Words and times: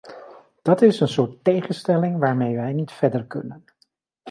Dat 0.61 0.81
is 0.81 0.99
een 0.99 1.07
soort 1.07 1.43
tegenstelling 1.43 2.17
waarmee 2.17 2.55
wij 2.55 2.73
niet 2.73 2.91
verder 2.91 3.25
kunnen. 3.25 3.63